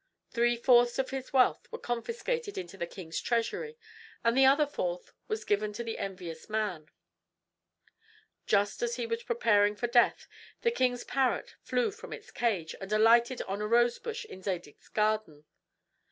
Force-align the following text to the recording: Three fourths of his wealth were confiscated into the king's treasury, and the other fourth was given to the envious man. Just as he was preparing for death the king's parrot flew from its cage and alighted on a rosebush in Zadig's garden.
Three 0.31 0.57
fourths 0.57 0.97
of 0.97 1.11
his 1.11 1.31
wealth 1.31 1.71
were 1.71 1.77
confiscated 1.77 2.57
into 2.57 2.75
the 2.75 2.87
king's 2.87 3.21
treasury, 3.21 3.77
and 4.23 4.35
the 4.35 4.47
other 4.47 4.65
fourth 4.65 5.13
was 5.27 5.45
given 5.45 5.73
to 5.73 5.83
the 5.83 5.99
envious 5.99 6.49
man. 6.49 6.89
Just 8.47 8.81
as 8.81 8.95
he 8.95 9.05
was 9.05 9.21
preparing 9.21 9.75
for 9.75 9.85
death 9.85 10.27
the 10.63 10.71
king's 10.71 11.03
parrot 11.03 11.53
flew 11.61 11.91
from 11.91 12.13
its 12.13 12.31
cage 12.31 12.73
and 12.81 12.91
alighted 12.91 13.43
on 13.43 13.61
a 13.61 13.67
rosebush 13.67 14.25
in 14.25 14.41
Zadig's 14.41 14.89
garden. 14.89 15.45